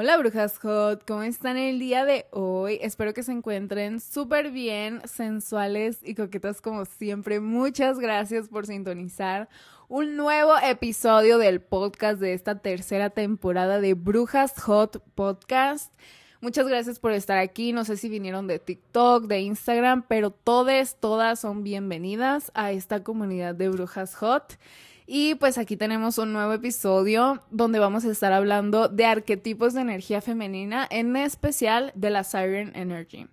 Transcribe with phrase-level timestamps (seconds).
[0.00, 2.78] Hola brujas hot, ¿cómo están el día de hoy?
[2.82, 7.40] Espero que se encuentren súper bien, sensuales y coquetas como siempre.
[7.40, 9.48] Muchas gracias por sintonizar
[9.88, 15.92] un nuevo episodio del podcast de esta tercera temporada de Brujas Hot Podcast.
[16.40, 17.72] Muchas gracias por estar aquí.
[17.72, 23.02] No sé si vinieron de TikTok, de Instagram, pero todas, todas son bienvenidas a esta
[23.02, 24.58] comunidad de Brujas Hot.
[25.10, 29.80] Y pues aquí tenemos un nuevo episodio donde vamos a estar hablando de arquetipos de
[29.80, 33.26] energía femenina, en especial de la Siren Energy.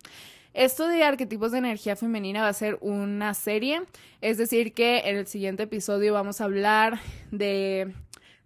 [0.53, 3.81] Esto de arquetipos de energía femenina va a ser una serie,
[4.21, 7.01] es decir, que en el siguiente episodio vamos a hablar
[7.31, 7.93] de,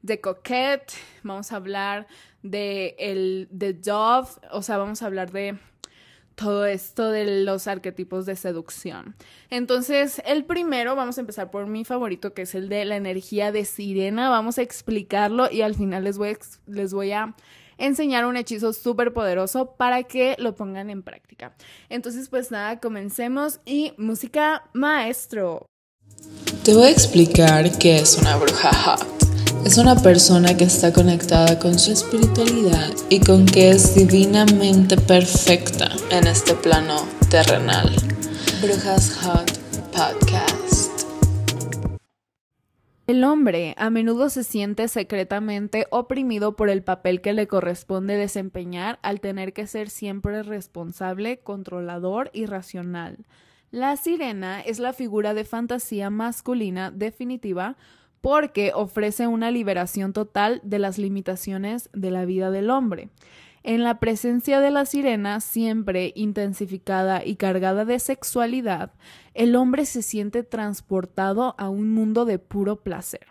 [0.02, 0.92] de Coquette,
[1.22, 2.08] vamos a hablar
[2.42, 5.56] de el de Dove, o sea, vamos a hablar de
[6.40, 9.16] todo esto de los arquetipos de seducción.
[9.50, 13.52] Entonces, el primero, vamos a empezar por mi favorito, que es el de la energía
[13.52, 14.30] de sirena.
[14.30, 17.36] Vamos a explicarlo y al final les voy a, les voy a
[17.78, 21.56] enseñar un hechizo súper poderoso para que lo pongan en práctica.
[21.90, 25.66] Entonces, pues nada, comencemos y música maestro.
[26.64, 28.98] Te voy a explicar qué es una bruja
[29.66, 35.92] es una persona que está conectada con su espiritualidad y con que es divinamente perfecta
[36.12, 37.90] en este plano terrenal.
[38.62, 39.52] Brujas Hot
[39.92, 41.06] Podcast.
[43.08, 49.00] El hombre a menudo se siente secretamente oprimido por el papel que le corresponde desempeñar
[49.02, 53.26] al tener que ser siempre responsable, controlador y racional.
[53.72, 57.78] La sirena es la figura de fantasía masculina definitiva
[58.22, 63.10] porque ofrece una liberación total de las limitaciones de la vida del hombre.
[63.64, 68.94] En la presencia de la sirena, siempre intensificada y cargada de sexualidad,
[69.34, 73.28] el hombre se siente transportado a un mundo de puro placer.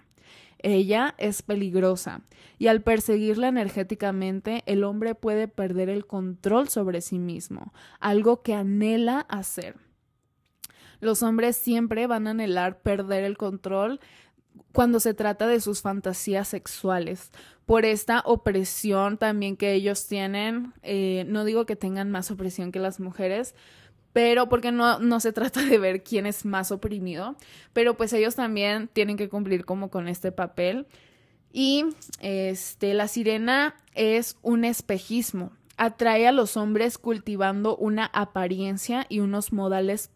[0.61, 2.23] Ella es peligrosa
[2.59, 8.55] y al perseguirla energéticamente el hombre puede perder el control sobre sí mismo, algo que
[8.55, 9.77] anhela hacer.
[11.01, 14.01] Los hombres siempre van a anhelar perder el control
[14.73, 17.31] cuando se trata de sus fantasías sexuales,
[17.67, 20.73] por esta opresión también que ellos tienen.
[20.83, 23.55] Eh, no digo que tengan más opresión que las mujeres,
[24.13, 27.37] pero porque no, no se trata de ver quién es más oprimido,
[27.73, 30.87] pero pues ellos también tienen que cumplir como con este papel.
[31.53, 31.85] Y
[32.21, 39.53] este, la sirena es un espejismo, atrae a los hombres cultivando una apariencia y unos
[39.53, 40.11] modales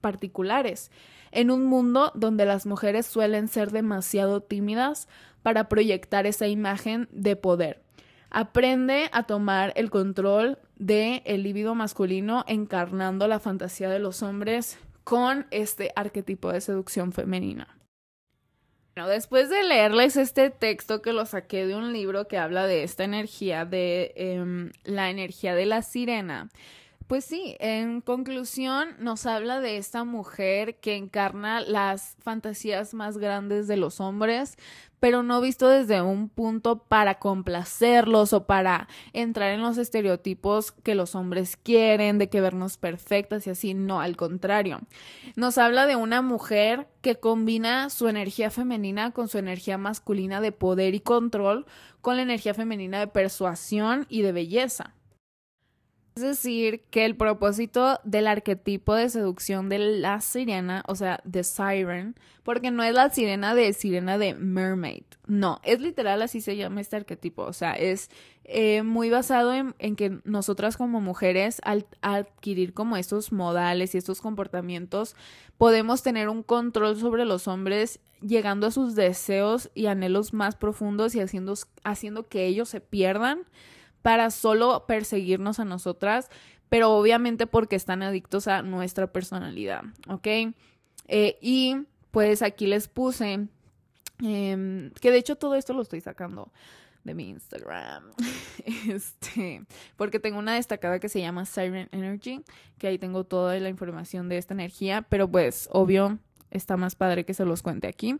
[0.00, 0.90] particulares
[1.34, 5.08] en un mundo donde las mujeres suelen ser demasiado tímidas
[5.42, 7.82] para proyectar esa imagen de poder.
[8.30, 14.78] Aprende a tomar el control del el líbido masculino encarnando la fantasía de los hombres
[15.04, 17.68] con este arquetipo de seducción femenina.
[18.94, 22.84] Bueno, después de leerles este texto que lo saqué de un libro que habla de
[22.84, 26.48] esta energía, de em, la energía de la sirena,
[27.06, 33.68] pues sí, en conclusión nos habla de esta mujer que encarna las fantasías más grandes
[33.68, 34.56] de los hombres,
[35.00, 40.94] pero no visto desde un punto para complacerlos o para entrar en los estereotipos que
[40.94, 44.80] los hombres quieren, de que vernos perfectas y así, no, al contrario.
[45.36, 50.52] Nos habla de una mujer que combina su energía femenina con su energía masculina de
[50.52, 51.66] poder y control,
[52.00, 54.94] con la energía femenina de persuasión y de belleza.
[56.16, 61.42] Es decir, que el propósito del arquetipo de seducción de la sirena, o sea, de
[61.42, 62.14] siren,
[62.44, 66.82] porque no es la sirena de sirena de mermaid, no, es literal así se llama
[66.82, 68.10] este arquetipo, o sea, es
[68.44, 73.98] eh, muy basado en, en, que nosotras como mujeres al adquirir como estos modales y
[73.98, 75.16] estos comportamientos
[75.58, 81.16] podemos tener un control sobre los hombres llegando a sus deseos y anhelos más profundos
[81.16, 83.46] y haciendo, haciendo que ellos se pierdan
[84.04, 86.28] para solo perseguirnos a nosotras,
[86.68, 90.26] pero obviamente porque están adictos a nuestra personalidad, ¿ok?
[91.08, 91.78] Eh, y
[92.10, 93.48] pues aquí les puse,
[94.22, 96.52] em, que de hecho todo esto lo estoy sacando
[97.02, 98.12] de mi Instagram.
[98.90, 99.64] Este,
[99.96, 102.42] porque tengo una destacada que se llama Siren Energy,
[102.76, 106.18] que ahí tengo toda la información de esta energía, pero pues obvio
[106.54, 108.16] está más padre que se los cuente aquí.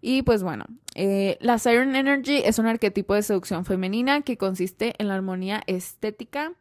[0.00, 0.64] Y pues bueno,
[0.94, 5.62] eh, la Siren Energy es un arquetipo de seducción femenina que consiste en la armonía
[5.66, 6.52] estética,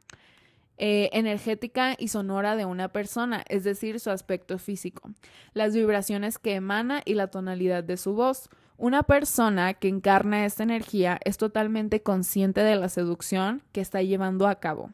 [0.78, 5.10] eh, energética y sonora de una persona, es decir, su aspecto físico,
[5.54, 8.50] las vibraciones que emana y la tonalidad de su voz.
[8.78, 14.48] Una persona que encarna esta energía es totalmente consciente de la seducción que está llevando
[14.48, 14.92] a cabo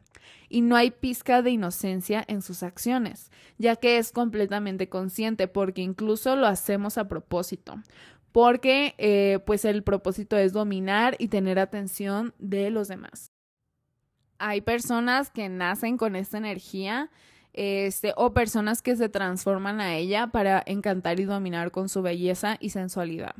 [0.48, 5.82] y no hay pizca de inocencia en sus acciones, ya que es completamente consciente porque
[5.82, 7.82] incluso lo hacemos a propósito
[8.32, 13.30] porque eh, pues el propósito es dominar y tener atención de los demás.
[14.38, 17.10] hay personas que nacen con esta energía
[17.52, 22.56] este, o personas que se transforman a ella para encantar y dominar con su belleza
[22.60, 23.34] y sensualidad.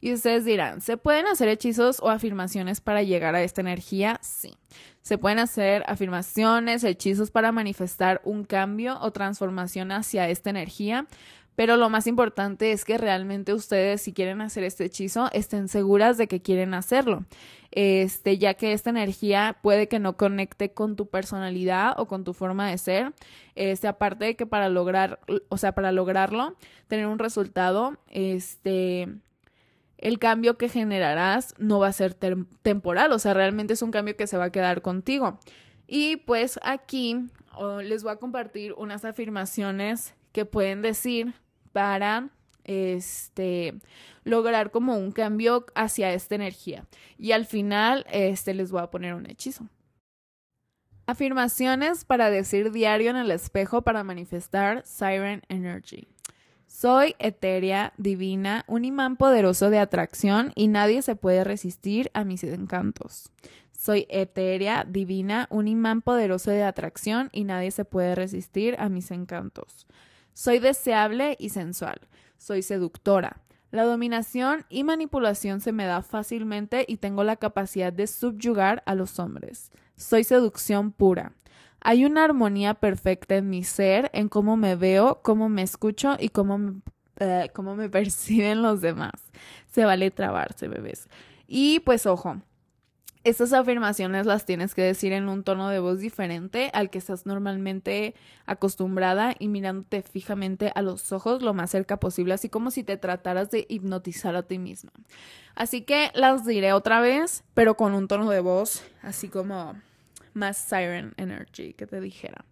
[0.00, 4.18] Y ustedes dirán, ¿se pueden hacer hechizos o afirmaciones para llegar a esta energía?
[4.22, 4.54] Sí.
[5.00, 11.06] Se pueden hacer afirmaciones, hechizos para manifestar un cambio o transformación hacia esta energía,
[11.56, 16.18] pero lo más importante es que realmente ustedes, si quieren hacer este hechizo, estén seguras
[16.18, 17.24] de que quieren hacerlo.
[17.70, 22.32] Este, ya que esta energía puede que no conecte con tu personalidad o con tu
[22.32, 23.12] forma de ser.
[23.54, 26.56] Este, aparte de que para lograr, o sea, para lograrlo,
[26.88, 29.08] tener un resultado, este,
[29.98, 34.16] el cambio que generarás no va a ser temporal, o sea, realmente es un cambio
[34.16, 35.38] que se va a quedar contigo.
[35.86, 37.28] Y pues aquí
[37.84, 41.34] les voy a compartir unas afirmaciones que pueden decir
[41.74, 42.30] para
[42.62, 43.74] este
[44.22, 46.86] lograr como un cambio hacia esta energía.
[47.18, 49.68] Y al final este les voy a poner un hechizo.
[51.06, 56.08] Afirmaciones para decir diario en el espejo para manifestar Siren Energy.
[56.66, 62.42] Soy etérea, divina, un imán poderoso de atracción y nadie se puede resistir a mis
[62.44, 63.30] encantos.
[63.72, 69.10] Soy etérea, divina, un imán poderoso de atracción y nadie se puede resistir a mis
[69.10, 69.86] encantos.
[70.34, 72.00] Soy deseable y sensual.
[72.36, 73.40] Soy seductora.
[73.70, 78.94] La dominación y manipulación se me da fácilmente y tengo la capacidad de subyugar a
[78.94, 79.70] los hombres.
[79.96, 81.32] Soy seducción pura.
[81.80, 86.30] Hay una armonía perfecta en mi ser, en cómo me veo, cómo me escucho y
[86.30, 86.80] cómo me,
[87.18, 89.12] eh, cómo me perciben los demás.
[89.70, 91.08] Se vale trabarse, bebés.
[91.46, 92.40] Y pues ojo,
[93.24, 97.24] estas afirmaciones las tienes que decir en un tono de voz diferente al que estás
[97.24, 98.14] normalmente
[98.46, 102.96] acostumbrada y mirándote fijamente a los ojos lo más cerca posible, así como si te
[102.98, 104.92] trataras de hipnotizar a ti misma.
[105.54, 109.74] Así que las diré otra vez, pero con un tono de voz así como
[110.34, 112.44] más siren energy que te dijera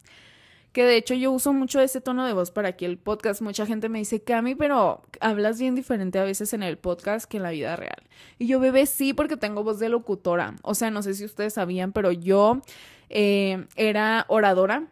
[0.72, 3.42] que de hecho yo uso mucho ese tono de voz para aquí el podcast.
[3.42, 7.36] Mucha gente me dice, Cami, pero hablas bien diferente a veces en el podcast que
[7.36, 8.02] en la vida real.
[8.38, 10.56] Y yo, bebé, sí, porque tengo voz de locutora.
[10.62, 12.62] O sea, no sé si ustedes sabían, pero yo
[13.10, 14.88] eh, era oradora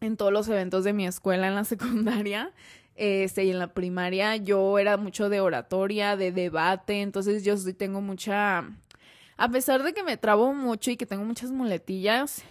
[0.00, 2.52] en todos los eventos de mi escuela en la secundaria.
[2.96, 7.74] Este, y en la primaria yo era mucho de oratoria, de debate, entonces yo sí
[7.74, 8.70] tengo mucha,
[9.36, 12.42] a pesar de que me trabo mucho y que tengo muchas muletillas,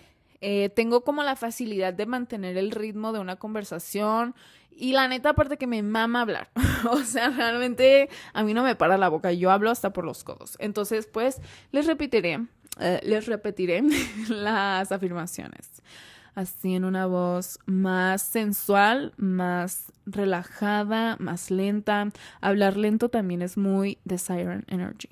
[0.41, 4.35] eh, tengo como la facilidad de mantener el ritmo de una conversación
[4.75, 6.49] y la neta aparte que me mama hablar.
[6.89, 10.23] o sea, realmente a mí no me para la boca, yo hablo hasta por los
[10.23, 10.57] codos.
[10.59, 11.41] Entonces, pues
[11.71, 12.45] les repetiré,
[12.79, 13.83] eh, les repetiré
[14.29, 15.81] las afirmaciones.
[16.35, 22.09] Así en una voz más sensual, más relajada, más lenta.
[22.41, 25.07] Hablar lento también es muy de Siren Energy.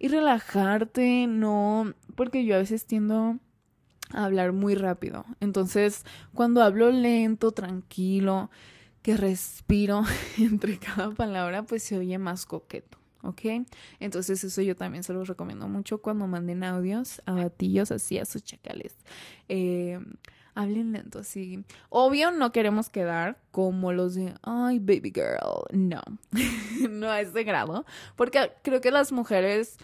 [0.00, 3.38] Y relajarte, no, porque yo a veces tiendo
[4.12, 5.24] hablar muy rápido.
[5.40, 8.50] Entonces, cuando hablo lento, tranquilo,
[9.02, 10.04] que respiro
[10.38, 12.98] entre cada palabra, pues se oye más coqueto.
[13.22, 13.66] ¿Ok?
[13.98, 18.24] Entonces eso yo también se los recomiendo mucho cuando manden audios a batillos así a
[18.24, 18.96] sus chacales.
[19.48, 19.98] Eh,
[20.54, 21.64] hablen lento así.
[21.88, 25.64] Obvio no queremos quedar como los de, ay, baby girl.
[25.72, 26.00] No,
[26.90, 27.84] no a ese grado.
[28.14, 29.78] Porque creo que las mujeres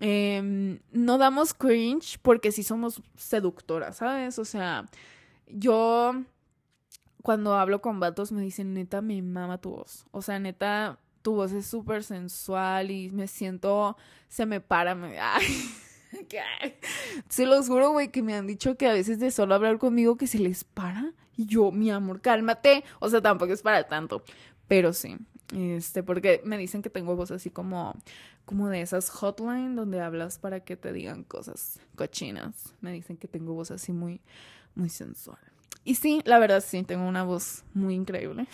[0.00, 4.38] Em, no damos cringe porque sí somos seductoras, ¿sabes?
[4.38, 4.86] O sea,
[5.46, 6.14] yo
[7.22, 10.06] cuando hablo con vatos me dicen, neta, me mama tu voz.
[10.10, 13.96] O sea, neta, tu voz es súper sensual y me siento,
[14.28, 15.18] se me para, me...
[15.20, 15.46] Ay.
[17.28, 20.16] Se los juro, güey, que me han dicho que a veces de solo hablar conmigo
[20.16, 21.12] que se les para.
[21.36, 22.84] Y yo, mi amor, cálmate.
[23.00, 24.22] O sea, tampoco es para tanto.
[24.68, 25.16] Pero sí.
[25.52, 27.94] Este, porque me dicen que tengo voz así como,
[28.44, 32.74] como de esas hotline donde hablas para que te digan cosas cochinas.
[32.80, 34.20] Me dicen que tengo voz así muy,
[34.74, 35.38] muy sensual.
[35.84, 38.46] Y sí, la verdad sí, tengo una voz muy increíble.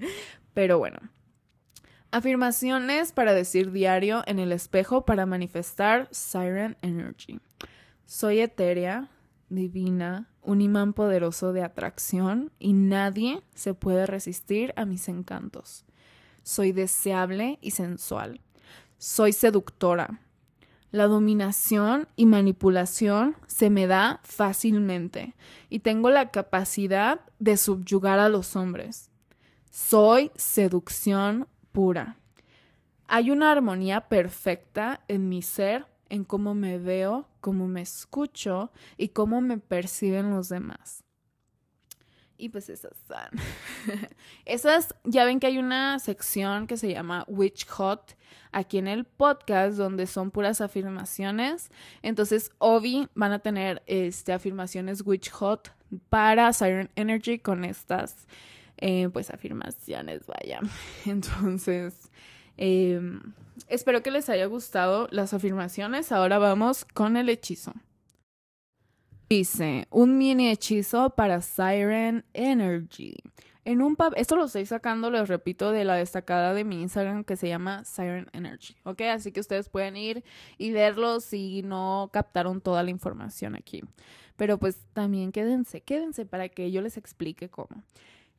[0.54, 0.98] Pero bueno.
[2.10, 7.40] Afirmaciones para decir diario en el espejo para manifestar Siren Energy.
[8.06, 9.10] Soy etérea,
[9.48, 15.85] divina, un imán poderoso de atracción y nadie se puede resistir a mis encantos.
[16.46, 18.40] Soy deseable y sensual.
[18.98, 20.20] Soy seductora.
[20.92, 25.34] La dominación y manipulación se me da fácilmente
[25.70, 29.10] y tengo la capacidad de subyugar a los hombres.
[29.72, 32.16] Soy seducción pura.
[33.08, 39.08] Hay una armonía perfecta en mi ser, en cómo me veo, cómo me escucho y
[39.08, 41.05] cómo me perciben los demás.
[42.38, 43.98] Y pues esas son.
[44.44, 48.16] esas, ya ven que hay una sección que se llama Witch Hot
[48.52, 51.70] aquí en el podcast donde son puras afirmaciones.
[52.02, 55.72] Entonces, Obi van a tener este, afirmaciones Witch Hot
[56.08, 58.26] para Siren Energy con estas
[58.78, 60.60] eh, pues afirmaciones, vaya.
[61.06, 62.10] Entonces,
[62.56, 63.20] em,
[63.68, 66.12] espero que les haya gustado las afirmaciones.
[66.12, 67.72] Ahora vamos con el hechizo.
[69.28, 73.16] Dice, un mini hechizo para Siren Energy.
[73.64, 77.34] En un esto lo estoy sacando, les repito, de la destacada de mi Instagram que
[77.34, 79.00] se llama Siren Energy, ¿ok?
[79.12, 80.22] Así que ustedes pueden ir
[80.58, 83.82] y verlo si no captaron toda la información aquí.
[84.36, 87.82] Pero pues también quédense, quédense para que yo les explique cómo.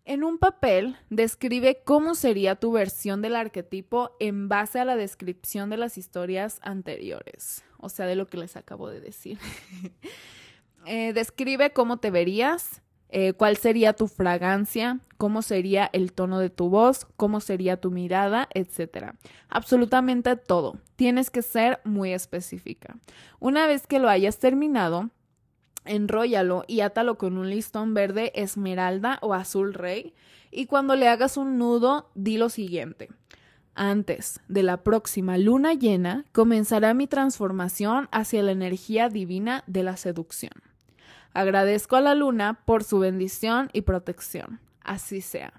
[0.05, 5.69] En un papel, describe cómo sería tu versión del arquetipo en base a la descripción
[5.69, 9.37] de las historias anteriores, o sea, de lo que les acabo de decir.
[10.87, 16.49] Eh, describe cómo te verías, eh, cuál sería tu fragancia, cómo sería el tono de
[16.49, 19.13] tu voz, cómo sería tu mirada, etc.
[19.49, 20.77] Absolutamente todo.
[20.95, 22.95] Tienes que ser muy específica.
[23.39, 25.09] Una vez que lo hayas terminado,
[25.83, 30.13] enróllalo y átalo con un listón verde esmeralda o azul rey.
[30.51, 33.09] Y cuando le hagas un nudo, di lo siguiente.
[33.75, 39.97] Antes de la próxima luna llena, comenzará mi transformación hacia la energía divina de la
[39.97, 40.53] seducción.
[41.37, 44.59] Agradezco a la luna por su bendición y protección.
[44.81, 45.53] Así sea.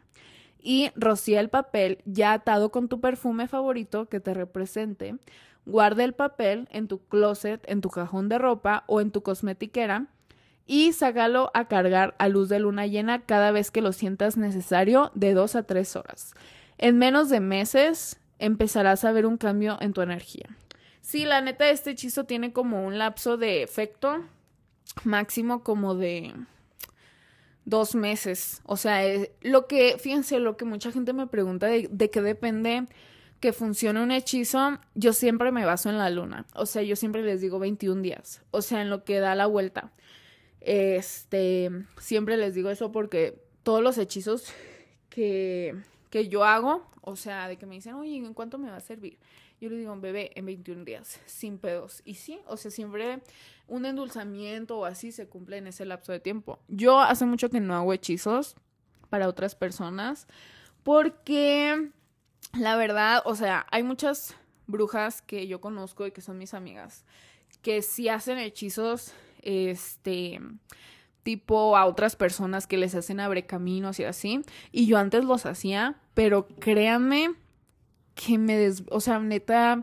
[0.61, 5.15] Y rocía el papel ya atado con tu perfume favorito que te represente.
[5.67, 10.09] Guarda el papel en tu closet, en tu cajón de ropa o en tu cosmetiquera
[10.67, 15.13] y sácalo a cargar a luz de luna llena cada vez que lo sientas necesario
[15.15, 16.35] de dos a tres horas.
[16.79, 20.49] En menos de meses empezarás a ver un cambio en tu energía.
[21.03, 24.25] Sí, la neta, este hechizo tiene como un lapso de efecto
[25.05, 26.35] máximo como de
[27.65, 28.63] dos meses.
[28.65, 32.23] O sea, eh, lo que, fíjense, lo que mucha gente me pregunta de, de qué
[32.23, 32.87] depende
[33.41, 36.47] que funcione un hechizo, yo siempre me baso en la luna.
[36.55, 38.43] O sea, yo siempre les digo 21 días.
[38.51, 39.93] O sea, en lo que da la vuelta.
[40.61, 44.53] Este, siempre les digo eso porque todos los hechizos
[45.09, 45.77] que,
[46.11, 48.81] que yo hago, o sea, de que me dicen, oye, ¿en cuánto me va a
[48.81, 49.19] servir?
[49.61, 52.03] Yo le digo, bebé, en 21 días, sin pedos.
[52.05, 53.21] Y sí, o sea, siempre
[53.67, 56.61] un endulzamiento o así se cumple en ese lapso de tiempo.
[56.69, 58.57] Yo hace mucho que no hago hechizos
[59.11, 60.27] para otras personas
[60.85, 61.91] porque
[62.59, 64.37] la verdad, o sea, hay muchas
[64.67, 67.05] brujas que yo conozco y que son mis amigas
[67.63, 69.13] que sí hacen hechizos,
[69.43, 70.41] este
[71.23, 74.43] tipo a otras personas que les hacen abre caminos y así.
[74.73, 77.35] Y yo antes los hacía, pero créanme
[78.19, 78.83] que me des...
[78.91, 79.83] O sea, neta,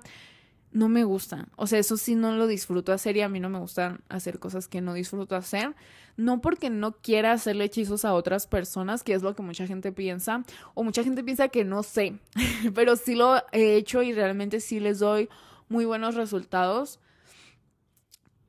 [0.71, 1.47] no me gusta.
[1.55, 4.39] O sea, eso sí no lo disfruto hacer y a mí no me gustan hacer
[4.39, 5.73] cosas que no disfruto hacer.
[6.17, 9.91] No porque no quiera hacerle hechizos a otras personas, que es lo que mucha gente
[9.93, 12.19] piensa, o mucha gente piensa que no sé,
[12.75, 15.29] pero sí lo he hecho y realmente sí les doy
[15.69, 16.99] muy buenos resultados.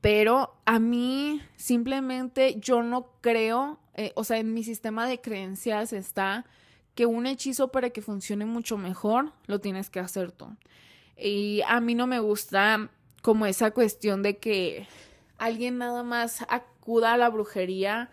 [0.00, 5.92] Pero a mí simplemente yo no creo, eh, o sea, en mi sistema de creencias
[5.92, 6.44] está
[6.96, 10.56] que un hechizo para que funcione mucho mejor lo tienes que hacer tú.
[11.16, 12.90] Y a mí no me gusta
[13.22, 14.88] como esa cuestión de que
[15.38, 18.10] alguien nada más acuda a la brujería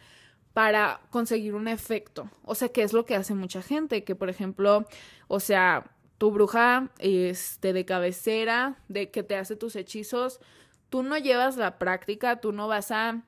[0.54, 2.30] para conseguir un efecto.
[2.44, 4.86] O sea, que es lo que hace mucha gente, que por ejemplo,
[5.28, 10.42] o sea, tu bruja este de cabecera, de que te hace tus hechizos,
[10.90, 13.24] tú no llevas la práctica, tú no vas a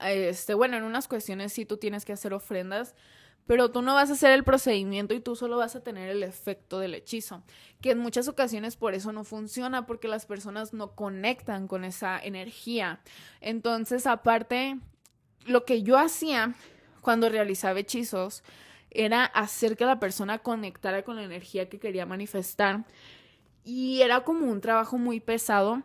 [0.00, 2.94] este, bueno, en unas cuestiones sí tú tienes que hacer ofrendas,
[3.48, 6.22] pero tú no vas a hacer el procedimiento y tú solo vas a tener el
[6.22, 7.42] efecto del hechizo,
[7.80, 12.20] que en muchas ocasiones por eso no funciona, porque las personas no conectan con esa
[12.20, 13.00] energía.
[13.40, 14.78] Entonces, aparte,
[15.46, 16.54] lo que yo hacía
[17.00, 18.44] cuando realizaba hechizos
[18.90, 22.84] era hacer que la persona conectara con la energía que quería manifestar
[23.64, 25.82] y era como un trabajo muy pesado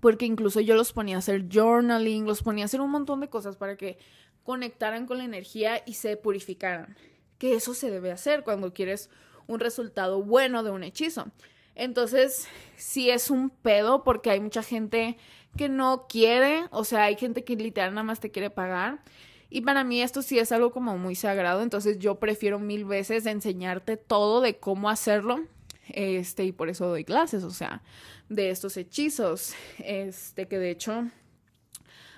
[0.00, 3.28] porque incluso yo los ponía a hacer journaling, los ponía a hacer un montón de
[3.28, 3.98] cosas para que
[4.42, 6.96] conectaran con la energía y se purificaran.
[7.38, 9.10] Que eso se debe hacer cuando quieres
[9.46, 11.26] un resultado bueno de un hechizo.
[11.74, 15.18] Entonces, sí es un pedo porque hay mucha gente
[15.56, 19.02] que no quiere, o sea, hay gente que literal nada más te quiere pagar.
[19.48, 23.26] Y para mí esto sí es algo como muy sagrado, entonces yo prefiero mil veces
[23.26, 25.40] enseñarte todo de cómo hacerlo.
[25.88, 27.82] Este, y por eso doy clases, o sea,
[28.28, 29.54] de estos hechizos.
[29.78, 31.10] Este, que de hecho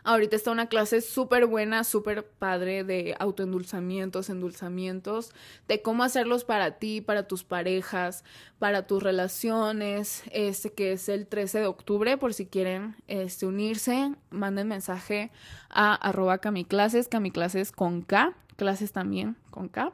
[0.08, 5.32] Ahorita está una clase súper buena, súper padre de autoendulzamientos, endulzamientos,
[5.66, 8.24] de cómo hacerlos para ti, para tus parejas,
[8.58, 14.14] para tus relaciones, este que es el 13 de octubre, por si quieren este, unirse,
[14.30, 15.30] manden mensaje
[15.68, 19.92] a arroba camiclases, camiclases con K, clases también con K.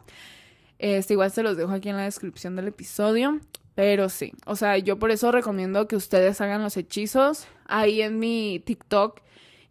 [0.78, 3.40] Este, igual se los dejo aquí en la descripción del episodio.
[3.74, 7.48] Pero sí, o sea, yo por eso recomiendo que ustedes hagan los hechizos.
[7.66, 9.20] Ahí en mi TikTok,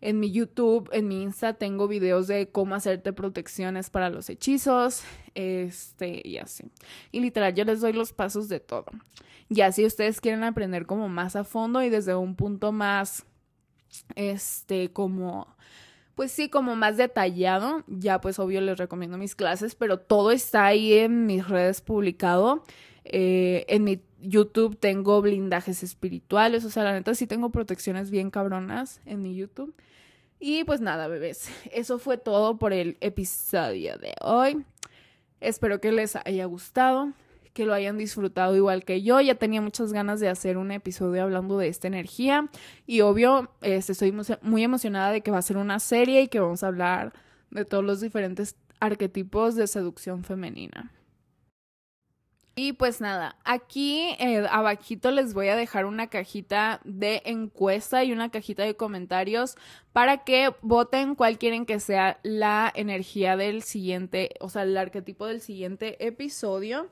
[0.01, 5.03] en mi YouTube, en mi Insta tengo videos de cómo hacerte protecciones para los hechizos,
[5.35, 6.65] este, y así.
[7.11, 8.85] Y literal, yo les doy los pasos de todo.
[9.49, 13.25] Ya si ustedes quieren aprender como más a fondo y desde un punto más,
[14.15, 15.47] este, como
[16.15, 20.65] pues sí, como más detallado, ya pues obvio les recomiendo mis clases, pero todo está
[20.65, 22.63] ahí en mis redes publicado.
[23.05, 28.31] Eh, en mi YouTube tengo blindajes espirituales, o sea, la neta sí tengo protecciones bien
[28.31, 29.75] cabronas en mi YouTube.
[30.39, 34.65] Y pues nada, bebés, eso fue todo por el episodio de hoy.
[35.39, 37.11] Espero que les haya gustado,
[37.53, 39.19] que lo hayan disfrutado igual que yo.
[39.21, 42.49] Ya tenía muchas ganas de hacer un episodio hablando de esta energía
[42.87, 46.39] y obvio, este, estoy muy emocionada de que va a ser una serie y que
[46.39, 47.13] vamos a hablar
[47.51, 50.91] de todos los diferentes arquetipos de seducción femenina.
[52.55, 58.11] Y pues nada, aquí eh, abajito les voy a dejar una cajita de encuesta y
[58.11, 59.55] una cajita de comentarios
[59.91, 65.25] para que voten cuál quieren que sea la energía del siguiente, o sea, el arquetipo
[65.25, 66.89] del siguiente episodio.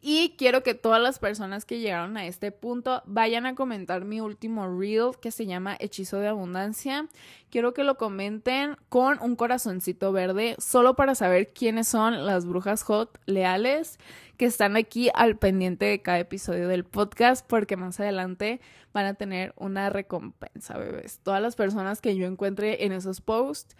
[0.00, 4.20] Y quiero que todas las personas que llegaron a este punto vayan a comentar mi
[4.20, 7.08] último reel que se llama Hechizo de Abundancia.
[7.50, 12.82] Quiero que lo comenten con un corazoncito verde solo para saber quiénes son las brujas
[12.82, 13.98] hot leales
[14.36, 18.60] que están aquí al pendiente de cada episodio del podcast porque más adelante
[18.92, 21.20] van a tener una recompensa, bebés.
[21.22, 23.76] Todas las personas que yo encuentre en esos posts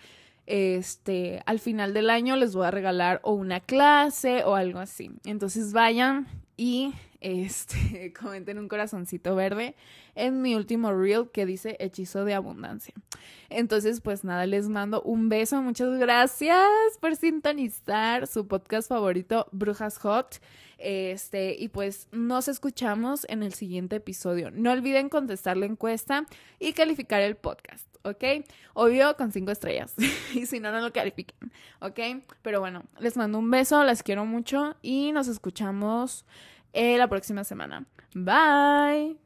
[0.46, 5.10] este, al final del año les voy a regalar o una clase o algo así.
[5.24, 6.26] Entonces vayan
[6.56, 6.94] y
[7.26, 9.74] este, comenten un corazoncito verde
[10.14, 12.94] en mi último reel que dice hechizo de abundancia.
[13.48, 15.60] Entonces, pues nada, les mando un beso.
[15.60, 16.68] Muchas gracias
[17.00, 20.40] por sintonizar su podcast favorito, Brujas Hot.
[20.78, 24.52] Este, y pues nos escuchamos en el siguiente episodio.
[24.52, 26.26] No olviden contestar la encuesta
[26.60, 27.88] y calificar el podcast.
[28.06, 28.46] ¿ok?
[28.74, 29.94] Obvio con cinco estrellas.
[30.34, 31.50] y si no, no lo califiquen,
[31.80, 32.24] ¿ok?
[32.42, 36.24] Pero bueno, les mando un beso, las quiero mucho y nos escuchamos
[36.76, 37.86] eh, la próxima semana.
[38.14, 39.16] Bye.